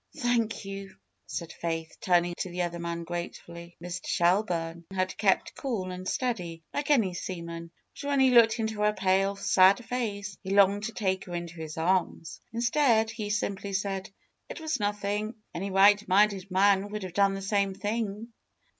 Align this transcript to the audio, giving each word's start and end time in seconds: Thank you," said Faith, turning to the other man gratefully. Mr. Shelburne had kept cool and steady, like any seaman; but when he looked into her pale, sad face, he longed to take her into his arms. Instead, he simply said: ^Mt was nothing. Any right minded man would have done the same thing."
Thank 0.17 0.65
you," 0.65 0.95
said 1.27 1.53
Faith, 1.53 1.97
turning 2.01 2.33
to 2.39 2.49
the 2.49 2.63
other 2.63 2.79
man 2.79 3.03
gratefully. 3.03 3.77
Mr. 3.79 4.07
Shelburne 4.07 4.83
had 4.91 5.15
kept 5.15 5.53
cool 5.53 5.91
and 5.91 6.07
steady, 6.07 6.63
like 6.73 6.89
any 6.89 7.13
seaman; 7.13 7.69
but 8.01 8.07
when 8.07 8.19
he 8.19 8.31
looked 8.31 8.59
into 8.59 8.81
her 8.81 8.93
pale, 8.93 9.35
sad 9.35 9.85
face, 9.85 10.39
he 10.41 10.55
longed 10.55 10.85
to 10.85 10.91
take 10.91 11.25
her 11.25 11.35
into 11.35 11.53
his 11.61 11.77
arms. 11.77 12.41
Instead, 12.51 13.11
he 13.11 13.29
simply 13.29 13.73
said: 13.73 14.09
^Mt 14.51 14.59
was 14.59 14.79
nothing. 14.79 15.35
Any 15.53 15.69
right 15.69 16.07
minded 16.07 16.49
man 16.49 16.89
would 16.89 17.03
have 17.03 17.13
done 17.13 17.35
the 17.35 17.41
same 17.43 17.75
thing." 17.75 18.29